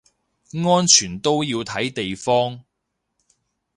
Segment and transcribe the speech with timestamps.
[0.63, 2.65] 安全都要睇地方